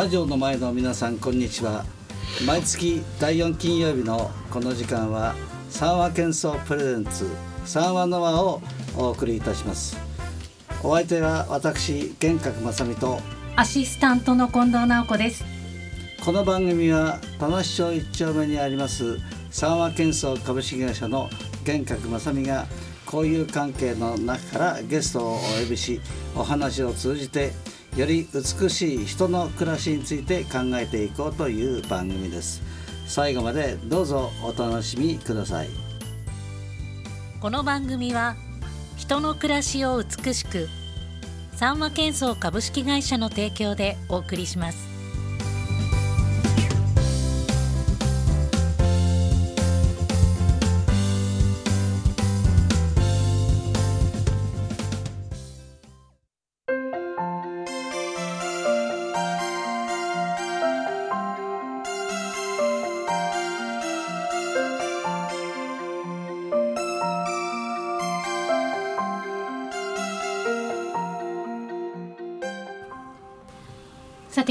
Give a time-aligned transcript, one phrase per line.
[0.00, 1.84] ラジオの前の皆さんこんにちは。
[2.46, 5.34] 毎月第4金曜日のこの時間は
[5.68, 7.28] 三和喧騒プレゼンツ
[7.66, 8.62] 三和の輪を
[8.96, 9.98] お送りいたします。
[10.82, 13.20] お相手は私玄格正美と
[13.56, 15.44] アシスタントの近藤直子です。
[16.24, 19.18] この番組は田無町一丁目にあります
[19.50, 21.28] 三和建装株式会社の
[21.62, 22.64] 玄格正美が
[23.04, 26.00] 交友関係の中からゲストをお呼びし
[26.34, 27.52] お話を通じて
[27.96, 32.62] より美しい人の暮らしについて考えていこうという番組です。
[33.06, 35.68] 最後までどうぞお楽しみください。
[37.40, 38.36] この番組は
[38.96, 40.68] 人の暮らしを美しく
[41.52, 44.89] 三和建装株式会社の提供でお送りします。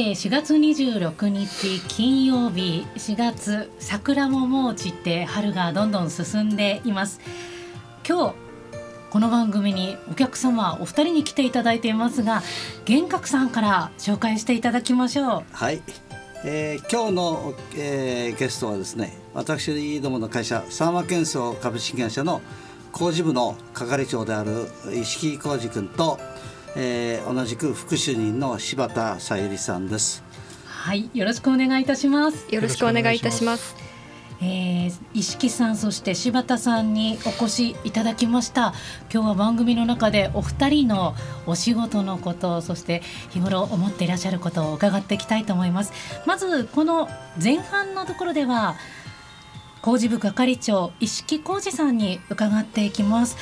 [0.10, 7.20] さて4月26日金曜日4月桜ももう散って春がどんどん進んでいます。
[8.08, 8.36] 今日
[9.12, 12.42] この番組にお客様お二人に来ていただいていますが
[12.86, 15.44] 玄格さんから紹介していただきましょう。
[15.52, 15.82] はい、
[16.44, 22.42] えー今日の、えーゲストはですね私どもの会社三和建装株式会社の
[22.92, 26.20] 工事部の係長である石木浩二君と、
[26.76, 30.24] えー同じく副主任の柴田さゆりさんです。
[30.66, 32.54] はいよろしくお願いいたします。
[32.54, 33.76] よろしくお願いいたします。
[34.42, 38.74] えー、石木さんそして柴田さんにお越しいただきました。
[39.14, 41.16] 今日は番組の中でお二人の
[41.46, 45.92] お仕事のことそして日頃思っていらっしゃることを伺っていきたいと思います。
[46.26, 47.10] まずこの
[47.42, 48.76] 前半のところでは
[49.82, 53.38] 工事部係長石木浩二さんに伺っていきます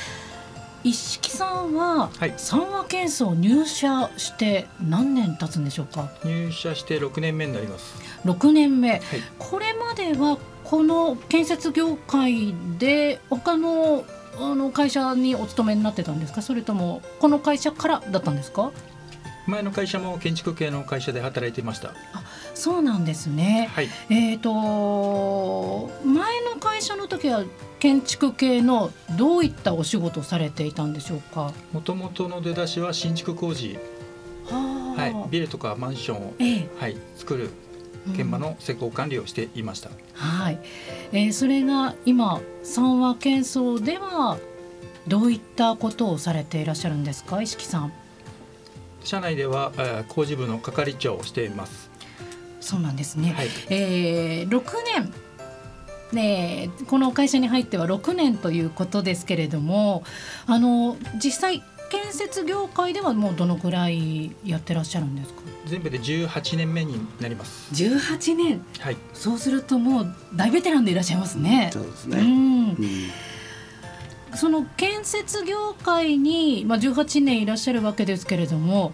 [0.84, 6.08] 石木さんははい三和建装入社して何年経つんでしょうか？
[6.24, 7.94] 入社して6年目になります。
[8.24, 9.02] 6年目、はい。
[9.38, 14.04] これまではこの建設業界で他の
[14.40, 16.42] あの会社にお勤めになってたんですか？
[16.42, 18.70] それともこの会社からだったんですか？
[19.46, 21.94] 前の会社も建築系の会社で働いていました。
[22.58, 23.70] そうなんですね。
[23.72, 23.88] はい。
[24.10, 27.44] えー、と前の会社の時は
[27.78, 31.52] 建築系のどういったお仕事をされていたんでしょうか？
[31.72, 33.78] もともとの出だしは新築工事、
[34.50, 35.00] はあ。
[35.00, 36.68] はい、ビルとかマンションを、ええ。
[36.80, 37.50] はい、作る
[38.10, 39.90] 現場の施工管理をしていました。
[40.14, 40.58] はい、
[41.12, 44.36] えーそれが今三和建装では
[45.06, 47.40] どういったことをされていらっしゃるんですか？
[47.40, 47.92] 石木さん。
[49.04, 51.87] 社内では、えー工事部の係長をしています。
[52.68, 53.48] そうなんですね、はい。
[53.70, 54.62] えー、6
[54.94, 55.12] 年
[56.12, 60.04] ねえこの会社に入っては6年ということですけれども
[60.46, 65.40] あの実際建設業界ではもうどのくらいやってらっしゃるんですか？
[65.66, 67.72] 全部で18年目になります。
[67.74, 68.96] 18年はい。
[69.14, 71.70] そうするともう大ベテランでいらっしゃいますね。
[71.70, 72.26] うそうですね、んう
[72.72, 72.76] ん
[74.34, 78.92] その建設業界に、まあ、18年いらっしゃるわけですけれども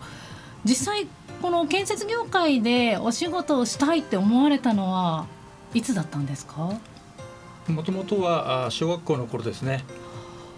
[0.64, 1.08] 実際
[1.44, 5.26] この建設業界でお仕事をしたいって思われたのは
[5.74, 6.72] いつだったんですか、
[7.68, 9.84] もともとは小学校の頃ですね。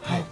[0.02, 0.24] はい。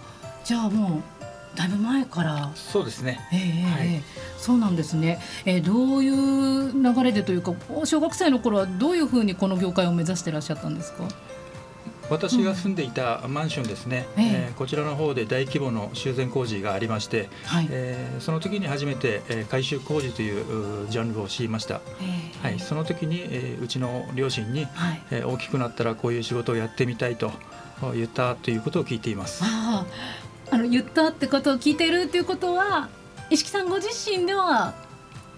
[0.45, 3.19] じゃあもうだいぶ前からそうですね。
[3.33, 4.01] ええええはいええ
[4.37, 11.03] そうなんですね、えーどういう流れでというか小学生の頃はどういうふうにこの業界を目指してらっしゃったんですか？
[12.09, 14.25] 私が住んでいたマンションですね、ええ。
[14.47, 22.03] えーこちらの方で大規模の修繕工事がありまして、はい、えーその時に初めて、えー改修工事といううジャンルを知りました、え
[22.43, 22.47] え。
[22.47, 25.01] はい、その時に、えーうちの両親に、はい。
[25.11, 27.31] えー大きくなったらこういう仕事をやってみたいと
[27.93, 29.43] 言ったということを聞いています。
[29.43, 29.85] あ
[30.51, 30.55] あ。
[30.55, 32.89] あの言ったってことを聞いてるっていうことは
[33.31, 34.75] 石木さんご自身では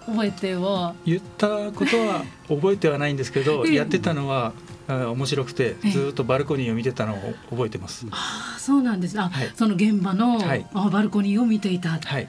[0.06, 0.94] 覚えては？
[1.06, 3.74] 言ったことは覚えてはないんですけど、 ええ。
[3.74, 4.52] やってたのは
[4.88, 5.90] 面白くてええ。
[5.90, 9.20] ずっとバルコニーを見てたのを覚えてます、ああそうなんです。
[9.20, 9.52] あ、はい。
[9.54, 10.66] その現場の、はい。
[10.72, 11.90] あバルコニーを見ていた。
[11.90, 12.28] はい。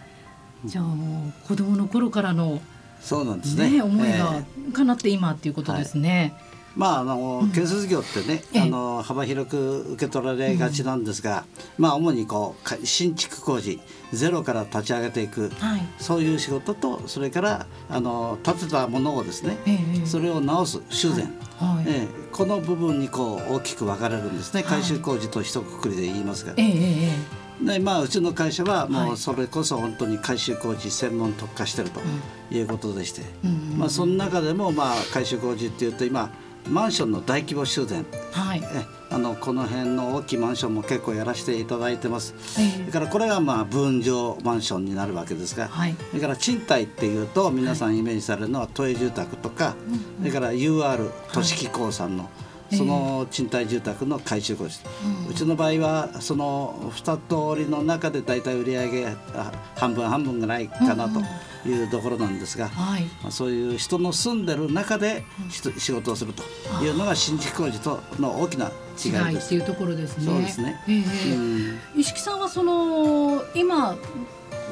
[0.66, 2.62] じゃあもう子供の頃からの
[3.00, 3.72] そうなんですね。
[3.72, 6.34] ね思いえが叶って今っていうことですね、
[6.76, 8.62] まああの建設業ってね、ええ。
[8.62, 11.46] あの幅広く受け取られがちなんですが、
[11.78, 13.80] まあ主にこうか新築工事
[14.14, 15.82] ゼロから立ち上げていくはい。
[15.98, 21.86] そういう仕事とそれからあの建てたものをですねええそれを直す修繕、はい。
[21.88, 22.30] ええ。
[22.32, 24.62] この部分にこう大きく分かれるんですね。
[24.62, 24.70] はい。
[24.70, 29.12] 改修工事と一括りで言いますが、でまあ、うちの会社はもはい。
[29.14, 32.00] うそれこそ本当に改修工事専門特化してると
[32.52, 33.78] いうことでして、うん。
[33.78, 36.32] まあ、その中でもまあ改修工事っていうと今
[36.70, 38.06] マンションの大規模修繕。
[38.32, 38.62] はい。
[38.64, 42.36] えあのこの辺の大きいマンションも結構やらせていただいてます。
[42.60, 45.96] えそれからこれがまあ分譲マンションになるわけですが、はい。
[46.12, 49.76] それから賃貸っていうと皆さんイメージされるのは都営住宅とか、
[50.20, 52.30] それから UR 都市機構さんの
[52.72, 54.80] その賃貸住宅の改修工事、
[55.30, 61.20] うちの場合はその2通りの中で大体売り上げあ半分半分ぐらいかなと
[61.68, 63.04] いうところなんですが、はい。
[63.24, 66.44] まあ、そういう人の住んでる中でし仕事をすると
[66.84, 68.72] いうのが新築工事との大きな
[69.04, 69.54] 違いです。
[69.54, 70.26] 違いうところですね。
[70.26, 70.82] そうですね。
[70.88, 71.02] えええ
[71.32, 71.36] え。
[71.36, 71.80] うん。
[71.98, 73.98] 石木さんはその今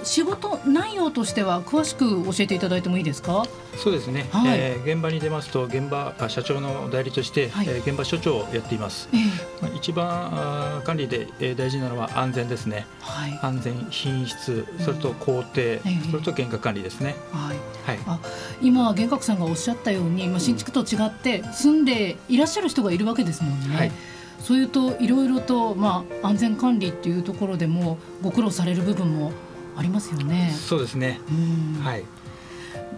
[0.04, 3.46] 仕事内容としては詳しく教えていただいてもいいですか？
[3.78, 4.58] そうですね、はい。
[4.58, 7.68] えー現場に出ますと現場あ社長の代理として、はい。
[7.68, 9.22] えー現場所長をやっています、ええ。
[9.62, 12.86] まあ、一番管理で、えー大事なのは安全ですね。
[13.02, 13.40] はい。
[13.42, 16.12] 安全品質それと工程、ええ。
[16.12, 17.16] それと原価管理ですね。
[17.32, 17.58] はい。
[17.86, 18.00] はい。
[18.08, 18.20] あ
[18.62, 23.76] 今幻覚さんがおっしゃったように、まあ、新築と違って住んでいらっしゃる人がいるわけですもんね。
[23.76, 23.92] はい。
[24.40, 29.32] そういうといろいろと、まあ、安全管理っていうところでもご苦労される部分も
[29.78, 30.54] ありますよね。
[30.54, 32.04] そうですねうんはい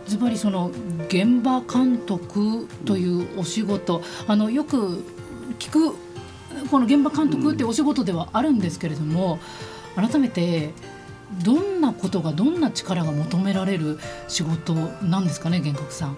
[0.07, 0.71] ズバリその
[1.07, 5.03] 現場監督というお仕事、あのよく
[5.59, 5.95] 聞く
[6.71, 9.39] この現場監督ってお仕事ではあるんですけれども、
[9.95, 10.71] 改めて
[11.43, 14.73] どんなことがどんな力が求められる仕事
[15.03, 16.17] なんですかね幻覚さん。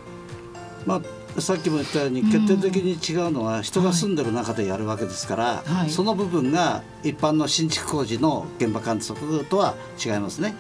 [0.86, 1.02] まあ、
[1.40, 5.90] さっきも言ったように決定的に違うのは人が住んでる中でやるわけですから、はい。
[5.90, 10.56] その部分が一般の新築工事の現場監督とは違いますね。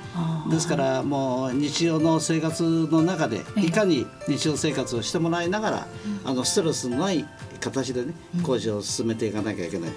[0.49, 3.65] ですからもう日常の生活の中でええ。
[3.65, 5.87] いかに日常生活をしてもらいながら、
[6.23, 7.25] あのストレスのない
[7.59, 8.13] 形でね
[8.43, 9.91] 工事を進めていかなきゃいけない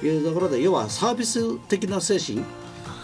[0.00, 2.44] というところで要はサービス的な精神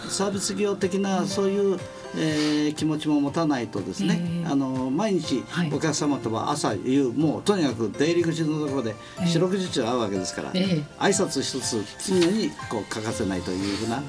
[0.09, 1.79] サービス業的なそういう、
[2.15, 5.71] えー気持ちも持たないとですね、ええあの毎日はい。
[5.73, 10.83] お客様とは朝夕もうとにかく出入り口のところでええ四六時中会うわけですから、ええ。
[10.99, 14.01] 挨拶一つ常にこう欠かせないというふうな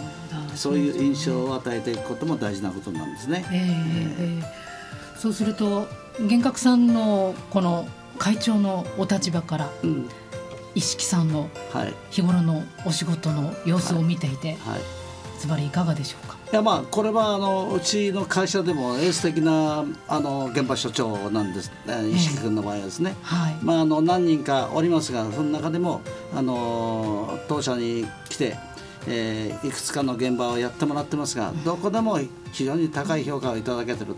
[0.56, 3.44] そういう印象を与えていくことも大事なことなんですね。
[3.52, 5.18] ええええ。
[5.18, 5.86] そうすると
[6.18, 7.86] 幻覚さんのこの
[8.18, 10.08] 会長のお立場からうん。
[10.76, 11.94] 石木さんのはい。
[12.10, 14.80] 日頃のお仕事の様子を見ていて、はい。
[15.40, 16.23] ズバリいかがでしょう？
[16.23, 16.23] か。
[16.52, 23.16] いやまあこれはあのうちの会社でもエース的なあの現場所長なんです、えー石木君の場合はですね。
[23.22, 23.56] はい。
[23.62, 26.00] まあ、あの何人かおりますがその中でも
[26.34, 28.56] あの当社に来て、
[29.08, 32.18] えーいくつかの現場をやってもらってますがどこでも
[32.52, 34.16] 非常に高い評価をいただけてると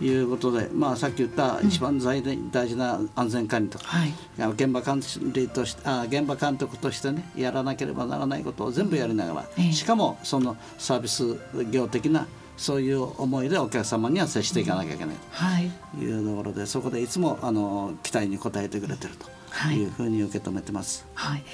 [0.00, 4.12] いうことで、まあ、さっき言った一番大事大事な安全管理とか、はい。
[4.52, 5.00] 現場管
[5.32, 11.36] 理としてあ現場監督としてねやらなければならないことを全部やりながら、ええしかもそのサービス
[11.70, 15.70] 業的なそういう思いでお客様には接していかなきゃいけないはい。
[15.96, 21.06] というところでそこでいつもあの期待に応えてくれてるというふうに受け止めてます。
[21.14, 21.44] はい。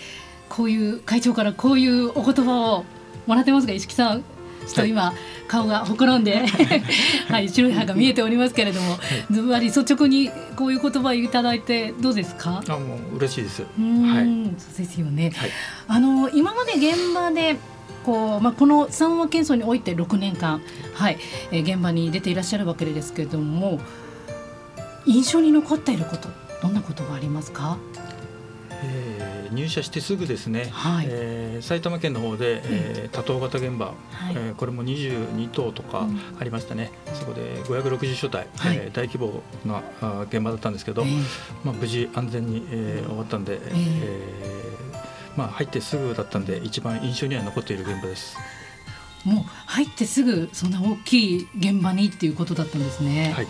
[0.48, 2.84] こういう会長からこういうお言葉を
[3.26, 4.24] もらってますが、石木さん。
[4.68, 5.12] ちょっと今、
[5.48, 6.44] 顔がほころんで、
[7.28, 8.98] はい、白い歯が見えておりますけれども、
[9.30, 12.62] ズバリ率直にこういう言葉をいただいてどうですか？
[12.68, 15.32] あもう嬉しいですうーん、はいそうですよね。
[15.34, 15.50] はい
[15.88, 17.56] あの今まで現場で
[18.04, 20.60] こうまあこの三和建装において6年間
[20.94, 21.18] はい、
[21.50, 23.80] えー現場に出ていらっしゃるわけですけれども
[25.06, 26.28] 印象に残っていること
[26.62, 27.78] どんなことがありますか？
[29.58, 31.06] えー入社してすぐですね、はい。
[31.08, 33.96] えー埼玉県の方で、えー多棟型現場、はい。
[34.34, 36.20] えーこれも22棟とかうん。
[36.40, 38.46] ありましたね、そこで560所帯、はい。
[38.76, 41.22] えー大規模なあ現場だったんですけど、えー
[41.64, 48.36] まあ、無事安全に、えー終わったんで、えーまあ、入ってすぐだったんで一番印象には残っている現場です。
[49.24, 53.32] もう入ってすぐそんな大きい現場にっていうことだったんですね。
[53.34, 53.46] はい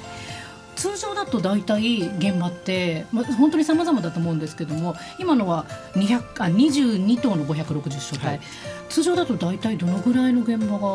[0.79, 8.41] 通常だと大体現場って、まあ、本当に様々だと思うんですけども今のは200あ22棟の560所帯、はい。
[8.89, 10.87] 通常だと大体どのぐらいの現場が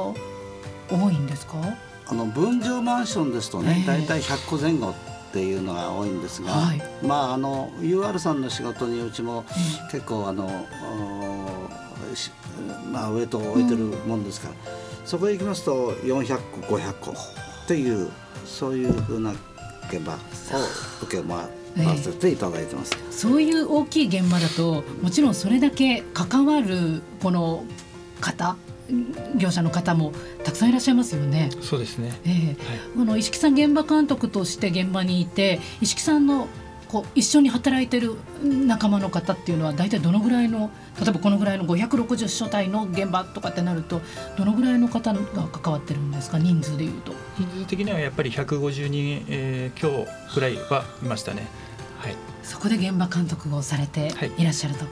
[0.90, 1.58] 多いんですか？
[2.08, 3.86] あの分譲マンションですとね、ええ。
[3.86, 4.94] 大体100個前後っ
[5.34, 6.82] ていうのが多いんですが、はい。
[7.06, 9.44] まああの UR さんの仕事にうちも
[9.90, 10.46] え結構あの
[12.12, 12.32] おし
[12.92, 14.54] まあウエイトを置いてるもんですから、
[15.06, 16.38] そこへ行きますと400
[16.68, 17.16] 個500個っ
[17.68, 18.10] ていう
[18.46, 19.34] そういうふうな
[19.92, 20.18] 現場を
[21.04, 22.96] 受け回らせていただいてます。
[23.12, 27.66] そういう大きい現場だともちろんそれだけ関わるこの
[28.22, 28.56] 方
[29.36, 30.12] 業者の方も
[30.44, 31.50] たくさんいらっしゃいますよね。
[31.62, 32.56] そうですね、ええはい
[32.96, 36.48] この石木さん現場監督として現場にいて石木さんの
[36.94, 40.70] こう一緒に働いてる仲間の方っていうのは大体どのぐらいの
[41.02, 44.00] 例えばこのぐらいの560所帯の現場とかってなると
[44.38, 46.38] どのぐらいの方が関わってるんですか？
[46.38, 51.48] 人数でいうと人数的にはやっぱり150人、えー、強ぐらいはいましたね、
[51.98, 54.86] はい、そこで現場監督をされていらっしゃると。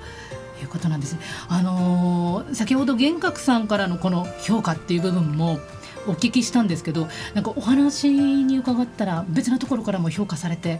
[0.61, 1.19] いうことなんですね。
[1.49, 5.59] あのー、先ほど玄格さんからのこの評価っていう部分も
[6.05, 10.79] お聞きしたんですけど、なんかお話に伺ったら別のところからも評価されて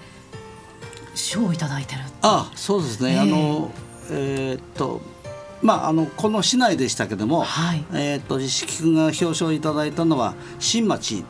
[1.22, 3.72] 賞をいただいてるあそうですね、えー、あの
[4.10, 5.02] えー、っと
[5.62, 11.24] まあ、あのこの市内でしたけども、はい、えーと、石木君が表彰いただいたのは新町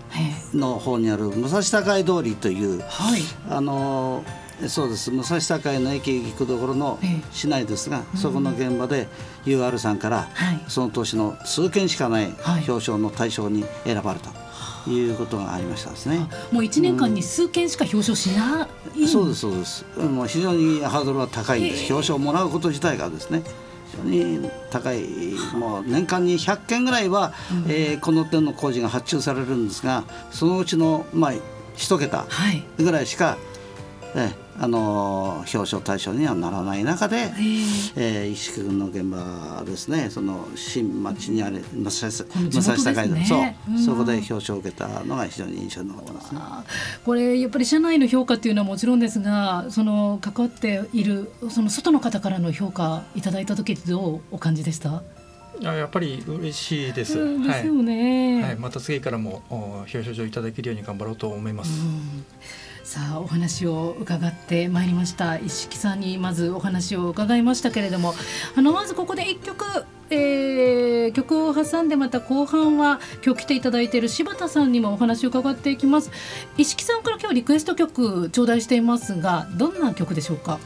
[0.53, 4.23] の方にある武蔵境通りという、はい、あの
[4.67, 5.11] そうです。
[5.11, 6.99] 武蔵境の駅行くところの
[7.31, 9.07] 市内ですが、そこの現場で
[9.45, 10.29] UR さんから、
[10.67, 12.27] その年の数件しかない
[12.67, 14.40] 表彰の対象に選ばれた。
[14.87, 16.27] いうことがありましたですね。
[16.51, 19.85] もう一年間に数件しか表彰しない、うん、そうですそうです。
[19.97, 21.93] もう非常にハードルは高いんです。
[21.93, 23.43] 表彰をもらうこと自体がですね。
[23.91, 25.03] 非常に高い
[25.53, 27.33] もう年間に100件ぐらいは、
[27.65, 31.33] うん、えー、この点の工事が発注されるんですがそのうちのまあ
[31.75, 32.25] 一桁
[32.77, 33.37] ぐらいしか、はい、
[34.15, 37.31] えあの表彰対象にはならない中で、
[37.95, 46.41] えー、石木君の現場ですねその新町にある武蔵境で、そう、そこで表彰を受けたのが非常に印象に残ります、ね、
[47.05, 55.01] これやっぱり社内の評価っていうのはもちろんですがその関わっているその外の方からの評価いただいた時どうお感じでした？
[55.61, 57.13] やっぱり嬉しいです。
[57.43, 61.71] ですよね、はい、はい、また次からも表彰状いただけるように頑張ろうと思います。
[61.81, 62.25] うん。
[62.83, 65.37] さあお話を伺ってまいりました。
[65.37, 68.13] 一色さんにまずお話を伺いましたけれども
[68.55, 76.11] あのまずここで1曲、えー、曲を挟んでまた後半は今日来ていただいている柴田さんにもお話を伺っていきます。
[76.57, 80.59] 一色さんから今日リクエスト曲頂戴していますがどんな曲でしょうか？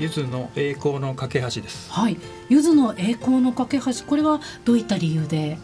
[0.00, 1.92] ゆずの栄光の架け橋です。
[1.92, 2.16] はい。
[2.48, 4.06] ゆずの栄光の架け橋。
[4.06, 5.58] これはどういった理由で？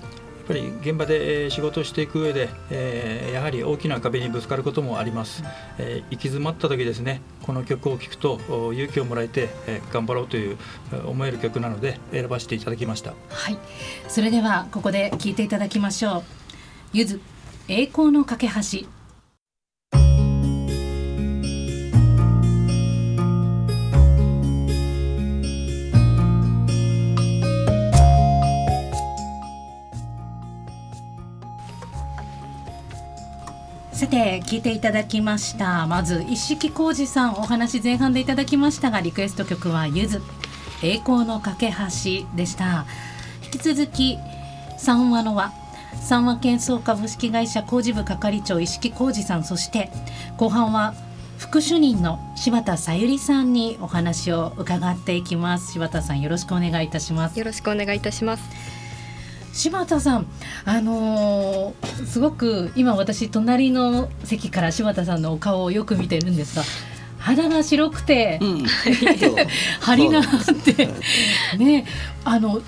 [0.46, 5.42] ぱり現場で仕事をしていく上で、えー、やはり大きな壁にぶつかることもあります、
[5.78, 8.38] えー、行き詰まった時ですねこの曲を聴くと
[8.72, 10.56] 勇気をもらえて、えー、頑張ろうという
[11.06, 13.14] 思える曲なので選ばせていただきました。
[13.28, 13.58] はい。
[14.06, 16.22] それではここで聴いていただきましょう。
[16.92, 17.20] ゆず
[17.66, 18.86] 栄光の架け橋
[34.06, 35.84] さて聞いていただきました。
[35.88, 40.22] まず一色浩二さんお話前半でいただきましたがリクエスト曲はゆず。
[40.80, 42.86] 栄光の架け橋でした。
[43.42, 44.16] 引き続き
[44.78, 45.52] 三話の輪。
[46.00, 49.90] 三和建装株式会社工事部係長石木浩二さんそして
[50.36, 50.94] 後半は
[51.38, 55.72] 副主任の柴田さゆりさんにお話を伺っていきます。
[55.72, 57.36] 柴田さんよろしくお願いいたします。
[57.40, 58.44] よろしくお願いいたします。
[59.56, 60.26] 柴田さん、
[60.66, 66.62] あのー、すごく今私隣の席から柴田さんのお顔をよく見てるんですが
[67.18, 68.64] 肌が白くて、うん、
[69.80, 70.26] 張りがあっ
[70.62, 70.88] て
[71.56, 71.86] ね
[72.24, 72.60] あの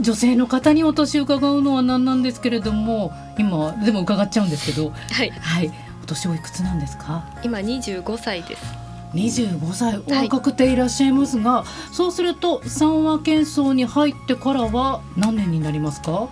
[0.00, 7.24] 女性の方にお年を伺うのは何なんですけれども今でも伺っちゃうんですけど、はい、はい、お年おいくつなんですか？
[7.44, 16.28] 今25歳です25歳お若くていらっしゃいますが、はい、そうすると三和建装に入ってからは何年になりますか？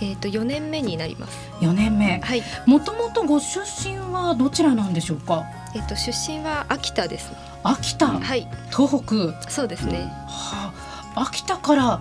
[0.00, 1.50] えっ、と4年目になります。
[1.60, 2.20] 4年目。
[2.20, 2.42] はい。
[2.66, 5.44] もともとご出身はどちらなんでしょうか？
[5.74, 7.30] えっ、と出身は秋田です
[7.62, 8.06] 秋田？
[8.08, 8.48] はい。
[8.74, 9.50] 東北？
[9.50, 10.72] そうですね、は
[11.14, 12.00] あ、秋田から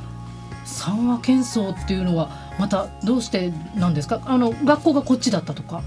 [0.65, 4.21] 三和建装っていうのはまたどうしてなんですか？
[4.25, 5.77] あの学校がこっちだったとか。
[5.77, 5.81] あ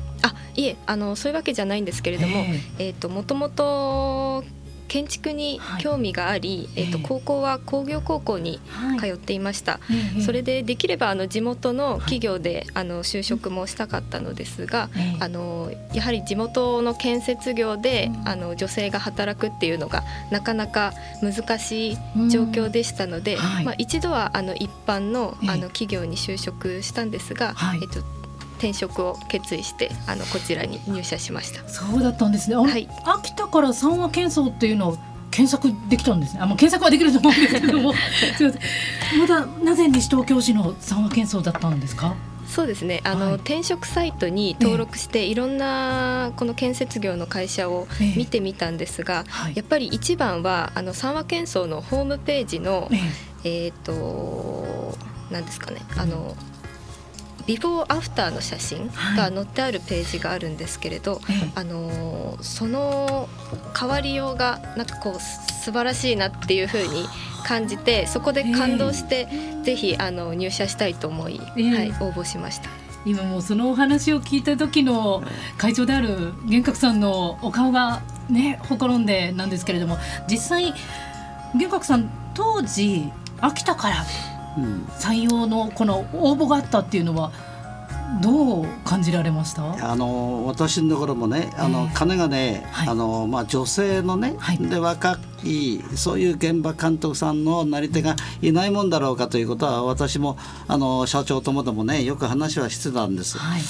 [0.56, 2.44] いえあのそういうわけじゃないんですけれども、
[2.78, 4.44] えー、ともともと
[4.87, 8.61] 建築に興味があり、はい、えーと高校は工業高校に
[9.00, 9.78] 通っていました、は
[10.18, 20.92] い、それでできればあの地元の企業で、あの就職もしたかったのですが、あのやはり地元の建設業で、あの女性が働くっていうのがなかなか
[21.23, 21.96] 難しい
[22.30, 28.23] 状況でしたので、まあ、一度はあの一般のあの企業に就職したんですが、えっと
[28.58, 31.68] 転職を決意してあのこちらに入社しました。
[31.68, 34.99] そうだったんですね、はい、秋田から三和建装っていうのを
[35.30, 36.40] 検索できたんですね。
[36.42, 37.92] あもう検索はできると思うんですけども。
[39.18, 42.14] まだなぜ西東京市の三和建装だったんですか？
[42.46, 43.00] そうですね。
[43.04, 52.88] あの、はい、転職サイトに登録して、いろんなこの建設業の会社を見てみたんですが、えやっぱり一番はあの三和建装のホームページの、
[53.42, 54.96] えっ、ー、と
[55.30, 55.80] 何ですかね。
[55.96, 56.37] あの
[57.46, 61.22] ビフォーアフターの写真が載ってあるページがあるんですけれど、はい、
[61.54, 63.28] あのその
[63.78, 67.06] 変わりようがなんかこう素晴らしいなっていうふうに
[67.46, 72.70] 感じてそこで感動して、えー、ぜひあの入社したいと思い、えー、はい、応募しました。
[73.06, 75.22] 今もうそのお話を聞いた時の
[75.58, 80.72] 会長である玄格さんのお顔がねほころんでなんですけれども実際
[81.54, 83.10] 玄格さん当時
[83.40, 83.96] 秋田から
[84.99, 87.32] 採用のこの応募があったっていうのは
[88.23, 89.90] どう感じられました？
[89.90, 100.37] あの私のところもねあの、えー、金がね、はい、あのまあ、女性のね、はい、で若いそういう現場監督さんのなり手がいないもんだろうかということは私も
[100.68, 103.38] あの社長ともどもねよく話はしてたんです。
[103.38, 103.62] はい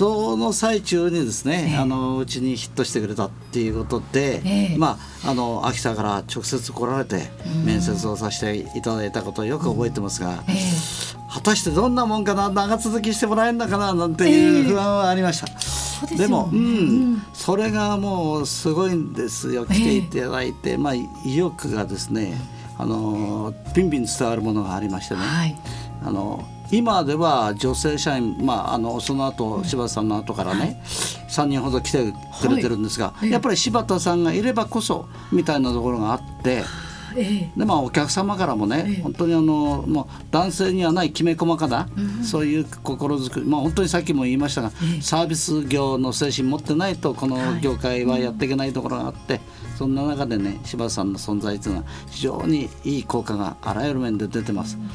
[0.00, 7.30] その最中にですね、えー、あのうちにヒットしてくれたっていうことで、えー、まああの秋田から直接来られて
[7.66, 15.42] 面接をさせていただいたことをよく覚えてますが、えー、果たしてどんなもんかな長続きしてもらえるのかななんていう不安はありまし
[16.00, 16.06] た。
[16.06, 16.60] ででも、うん、う
[17.16, 19.66] ん、それがもうすごいんですよ。
[19.66, 22.40] 来ていただいて、まあ意欲がですね
[22.78, 25.54] あのピンピン伝わるものがありましてね、はい、
[26.02, 26.42] あの
[26.72, 30.76] 今では女性社員、まあ、あのその後柴田さんの後からね、はい、
[31.28, 36.62] 3人ほど来てくれてるんですが、はい、やっぱり柴田さんがいればこそみたいなところがあって。
[37.16, 49.40] えでまあお客様からもね、え、本当にあのもう男性にはないきめ細かな、うん、そういう心づくりまあ本当にさっきも言いましたが、サービス業の精神持ってないとこの業界はやっていけないところがあって、
[49.80, 54.76] そんな中でね柴田さんの存在というのは非常にいい効果があらゆる面で出てます。
[54.76, 54.90] うん。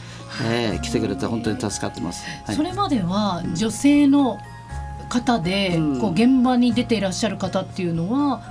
[0.47, 4.37] えー、来てくれて本当に助かってます、はい、それまでは女性の
[5.09, 8.41] 方で、うん、こう現場に出ていらっしゃる方っていうのは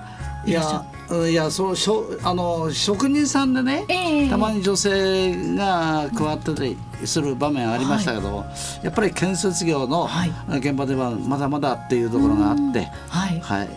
[0.47, 0.85] いや
[1.29, 8.45] いやそうしょあの職人さんでね、えー、たまに女性が加わってたりする場面ありましたけど、は
[8.83, 10.09] い、やっぱり建設業の
[10.49, 13.69] 現場ではまだまだっていうところがあって、はい、はい、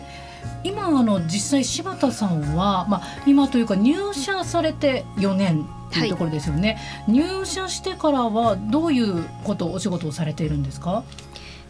[0.64, 11.04] 今あの実際柴田さんは、まあ、今というか入社されて4年というところですよね、はい、入社してからはどういうことお仕事をされているんですか？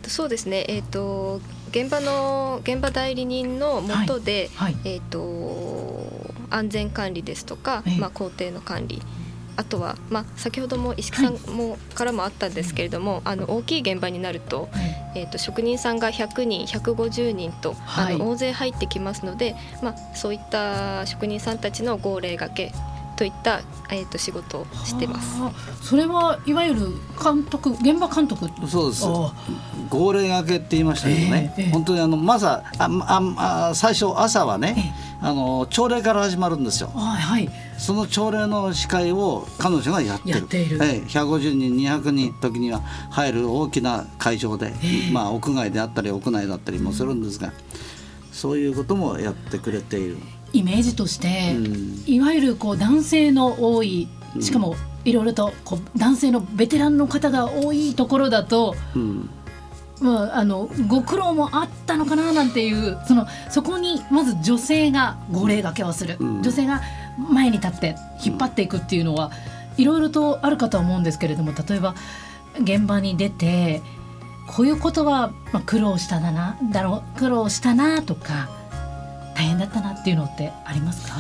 [0.06, 4.72] そうですね、えーと、現場の現場代理人のもとで、はい。
[4.72, 9.02] はい、えーと、安全管理ですとか、まあ、工程の管理
[9.58, 14.68] あとは、まあ、先ほども石木さんも、からもあったんですけれどもあの大きい現場になると,、
[15.16, 22.72] えーと、職人さんが100人150人と、あの大勢入ってきますので、まあ、そういった職人さんたちの号令がけ
[23.18, 25.40] といった、えー、と仕事をしてます。
[25.82, 26.80] それはいわゆる
[27.20, 29.04] 監督現場監督そうです。
[29.90, 36.90] 号令がけって言いましたけどね、えーえー、本当にあのまずああ最初朝はね、えー、あの朝礼から始まるんですよ。
[36.94, 40.38] はい、はい、その朝礼の司会を彼女がやってる。
[40.38, 44.72] やっている、えー、150人200人時には入る大きな会場で、
[45.12, 47.52] まあ屋外であったり屋内だったりもするんですが、
[48.38, 50.16] そういうこともやってくれている。
[50.52, 54.08] イメージとして、うん、いわゆるこう男性の多い
[54.40, 59.28] しかもいろいろとこう男性のベテランの方が多いところだと、うん、
[60.00, 66.80] まあ、あのご苦労もあったのかななんていうそのそこにまず女性が号令がけをする、うん、女性が
[67.30, 69.32] 前に立って引っ張っていくっていうのは
[69.76, 71.94] いろいろとあるかとは思うんですけれども例えば
[72.60, 73.82] 現場に出て
[74.48, 78.48] こういうことは、まあ、苦労しただなだろう苦労したなとか
[79.36, 81.14] 大変だったなっていうのってありますか？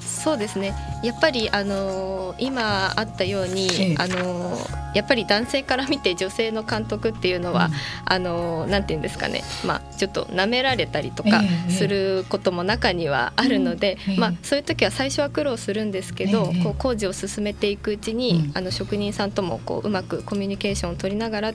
[0.00, 0.74] そうですね。
[1.02, 4.56] やっぱりあの今あったように、ええ、あの
[4.94, 7.72] やっぱり男性から見て女性の監督っていうのは、うん、
[8.06, 21.52] あのなんていうんですかね、まあ、ちょっと舐められたりとかすることも中にはあるので、え、まあ、そういう時は最初は苦労するんですけど、こう工事を進めていくうちに、うん、あの職人さんともこううまくコミュニケーションを取りながら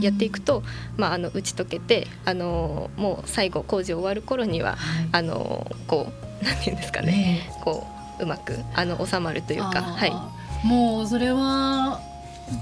[0.00, 0.62] やっていくと、
[0.96, 7.86] まあ、あの打ち解けてあのもう最後工事終わる頃には、はい、あのこうなんていうんですかね、ね、こ
[8.18, 10.12] ううまくあの収まるというか、はい、
[10.66, 12.00] もうそれは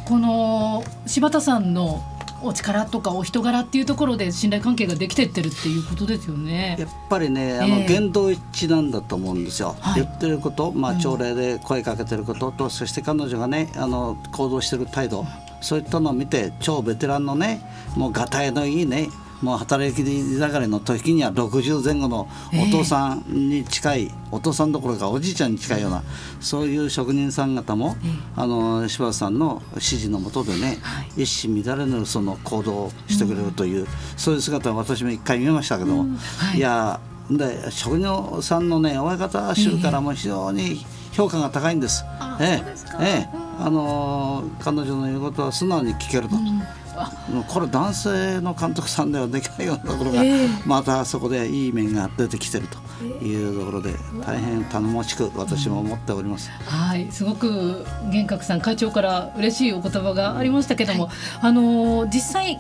[0.06, 2.02] この柴田さんの
[2.44, 6.76] お力とかお人柄っていうところで信頼関係ができてってるっていうことですよね。
[6.78, 9.76] やっぱりね、あの言動一致なんだと思うんですよ。
[9.94, 15.24] 言ってること、まあ朝礼で声かけてることと、うん、そして彼女がね、あの行動してる態度、
[15.62, 17.62] そういったのを見て超ベテランのね
[17.96, 19.08] もうがたいのいいね
[19.42, 26.04] もう働き盛りの時には60前後のお父さんに近い、えー、お父さんどころかおじいちゃんに近いような
[26.40, 36.16] そういう職人さん方も、えー、あの柴田さんの指示のもとでね、はい、一糸乱れぬその行動をしてくれるという、うん、そういう姿は私も一回見ましたけど、うん。
[36.16, 42.04] はい、いやで職人さんのね親方衆からも非常に評価が高いんです。
[42.40, 43.36] えー、ええ。
[43.36, 50.22] ーあの彼女の言うことは素直に聞けると、うん、これ男性の監督さんではできないようなところが、
[50.66, 53.94] またそこでいい面が出てきてるというところで
[54.26, 56.50] 大変頼もしく私も思っております。
[56.50, 57.10] はい。
[57.10, 62.58] すごく玄格さん会長から嬉しいお言葉がありましたけども、はい、あの実際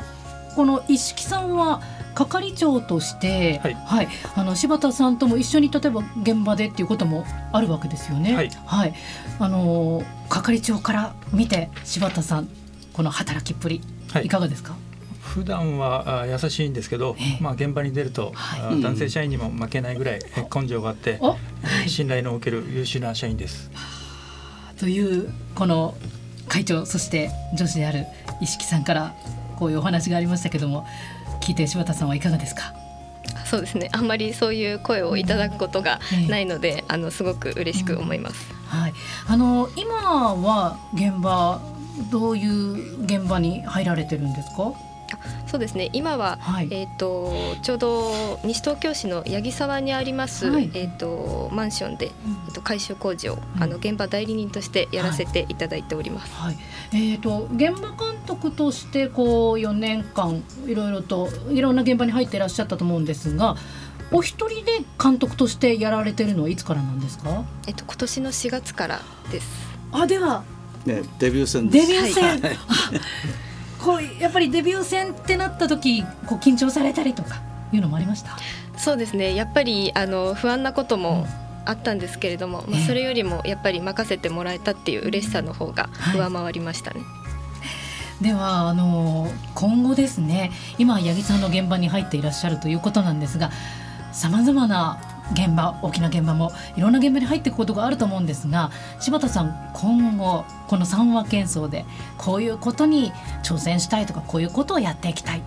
[0.54, 1.80] この一色さんは
[2.14, 8.34] 係長として、はい、はい、あの柴田さんとも一緒に例えば現場でっていうこともあるわけですよね。
[8.34, 8.94] はい、はい、
[9.38, 12.48] あの係長から見て柴田さん
[12.92, 13.80] この働きっぷり、
[14.22, 14.74] い、かがですか？
[15.20, 20.20] 普段は優しいんですけど、まあ、現場に出ると、はい、男性社員にも負けないぐらい
[20.54, 21.18] 根性があって、
[21.86, 23.70] 信頼のおける優秀な社員です。
[24.78, 25.94] というこの
[26.48, 28.04] 会長そして女子である
[28.42, 29.14] 石木さんから
[29.56, 30.84] こういうお話がありましたけども
[31.42, 32.72] 聞いて柴田さんはいかがですか？
[33.44, 33.90] そうですね。
[33.92, 38.94] あんまりそういう声をいただくことがないので、うん、あのすごく嬉しく思います、うん、はい、
[39.26, 41.60] あの今は現場
[42.10, 44.72] どういう現場に入られてるんですか？
[45.46, 45.90] そうですね。
[45.92, 56.34] 今は、はい、えーと、ちょうど西東京市の八木沢にあります、はい、えーと、マンションで、えーと、改修工事を、うん、あの現場代理人としてやらせていただいております。
[56.34, 56.56] はい、
[56.92, 63.56] えー、と現場監督としてこう4年間いろいろといろんな現場に入っていらっしゃったと思うんですが
[64.10, 69.48] お一人で監督としてやられてるのはいつからなんですか、えっと、今年の4月からです。
[69.90, 70.44] あでは、
[70.84, 72.40] ね、デビュー戦デビュー戦、はい
[73.82, 77.40] こうやっぱりデビュー戦ってなった時こう緊張されたりとか
[77.72, 78.36] いうのもありました？
[78.78, 79.34] そうですね。
[79.34, 81.26] やっぱりあの不安なことも
[81.64, 87.00] あったんですけれども、まあ、それよりもやっぱり任せてもらえたっていう嬉しさの方が上回りましたね。
[87.00, 87.06] は
[88.20, 93.50] い、ではあの今後ですね今八木さんの現場に入っていらっしゃるということなんですが
[94.12, 94.98] さまざまな
[95.32, 101.84] 現場大きな現場もいろんな現場に入っていくことがあると思うんですが柴田さん今後この三和喧騒で
[102.18, 105.42] こういうことに挑戦したいとかこういうことをやっていきたい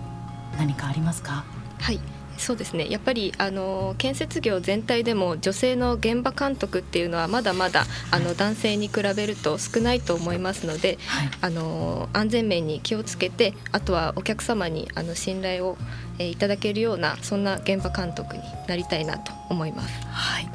[0.58, 1.44] 何かありますか？
[1.78, 2.00] はい。
[2.38, 2.88] そうですね。
[2.90, 15.76] やっぱりあの建設業全体でも女性の現場監督っていうのはまだまだあの男性に比べると少ないと思いますので、はい、あの安全面に気をつけてあとはお客様にあの信頼を
[16.18, 20.06] えいただけるようなそんな現場監督になりたいなと思います。
[20.06, 20.48] はい。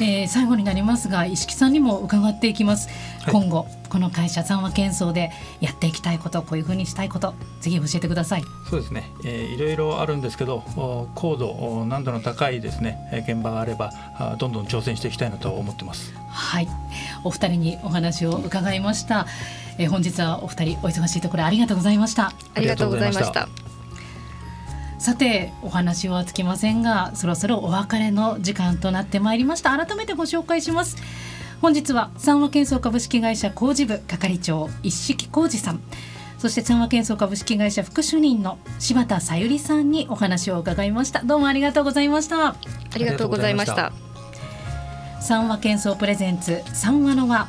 [0.00, 2.88] えー、最後になりますが石木さんにも伺っていきます、
[3.22, 5.30] はい、今後この会社三和建装で
[5.60, 8.42] やっていきたいことこういうふうにしたいことぜひ教えてください。
[8.68, 10.64] そうですね、えー、いろいろあるんですけど
[11.14, 13.92] 高度難度の高いですね現場があれば
[14.40, 16.12] どんどん挑戦していきたいなと思ってます。
[16.28, 16.68] はい。
[17.22, 19.28] お二人にお話を伺いました、
[19.78, 22.32] えー、本日はお二人お忙しいところありがとうございました。
[22.56, 23.48] ありがとうございました。
[24.98, 29.70] さてお話はつきませんがそろそろお別れの時間となってまいりました。
[29.70, 30.96] 改めてご紹介します
[31.64, 35.80] 本日は三和建装株式会社工事部係長一式浩二さん。
[36.36, 41.22] そして三和建装株式会社副主任の柴田さゆりさんにお話を伺いました。
[41.24, 42.48] どうもありがとうございました。
[42.48, 42.56] あ
[42.98, 43.92] りがとうございました。
[45.22, 47.48] 三和建装プレゼンツ三和の輪。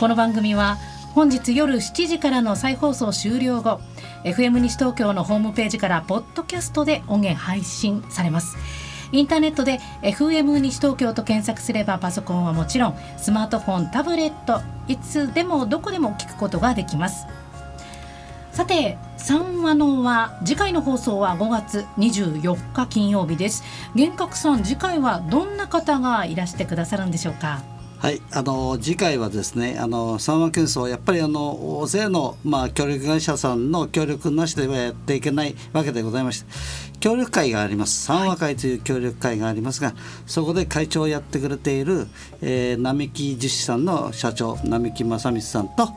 [0.00, 0.78] この番組は
[1.12, 3.82] 本日夜7時からの再放送終了後
[4.24, 8.56] FM 西東京のホームページからポッドキャストで音源配信されます
[9.12, 17.26] インターネットで FM 西東京と検索すればパソコンはもちろんスマートフォンタブレットいつでもどこでも聞くことができます。
[18.52, 23.62] さて3話のは次回の放送は5月24日金曜日です。
[23.94, 27.60] 玄覚さん次回はどんな方がいらしてくださるんでしょうか？
[28.02, 36.50] はい、あの次回はですね、あの三和建装やっぱりあの大勢のまあ協力会社さんの協力なしではやっていけないわけでございまして、
[36.98, 38.06] 協力会があります。
[38.06, 42.08] 三和会という協力会がありますが、はい、そこで会長をやってくれている、
[42.40, 45.88] えー、並木樹脂さんの社長並木正光さんと。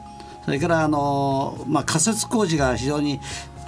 [0.46, 3.20] それからあの、まあ、仮設工事が非常に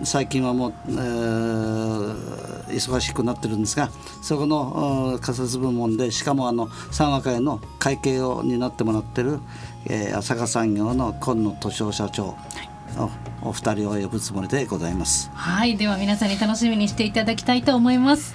[0.03, 3.89] 最近はもう、えー、忙しくなってるんですが
[4.21, 9.39] そこの仮設部門でしかもあの三和会の会計を担ってもらってる、
[9.85, 12.35] えー、浅香産業の今野敏夫社長、
[13.41, 15.29] お二人を呼ぶつもりでございます。
[15.33, 15.77] はい。
[15.77, 18.33] では皆さんに楽しみにしていただきたいと思います。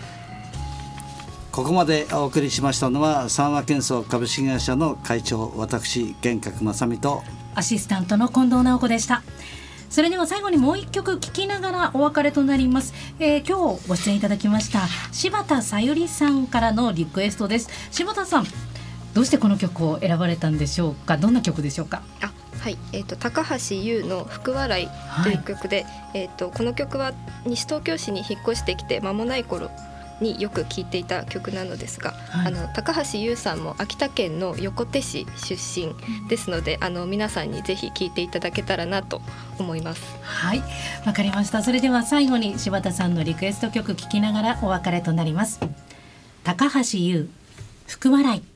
[1.53, 7.22] ここまでお送りしましたのは三和建装株式会社の会長私玄格正美と
[7.55, 9.22] アシスタントの近藤直子でした
[9.92, 14.81] それでは最後にもう一曲聴きながらお別れとなります、えー、今日ご出演いただきました
[15.12, 17.68] 柴田さゆりさんからのリクエストです。
[17.90, 18.46] 柴田さん
[19.12, 21.18] どうしてこの曲を選ばれたんでしょうか？
[21.18, 22.02] どんな曲でしょうか？
[22.22, 24.88] あはい、えっ、ー、と高橋優の福笑い
[25.24, 27.12] という曲で、はい、えっ、とこの曲は
[27.44, 29.70] 西東京市に引っ越してきて間もない頃
[30.22, 35.94] によく聴いていた曲なのですが、はい、あの高橋優さんも秋田県の横手市出身
[36.28, 39.20] ですのであの皆さんにぜひ聴いていただけたらなと
[39.58, 40.02] 思います。
[40.22, 40.62] はい。
[41.04, 41.62] わかりました。
[41.62, 45.61] それでは最後に柴田さんのリクエスト曲聴きながらお別れとなります。
[46.44, 47.28] 高橋優
[47.87, 48.52] 福笑い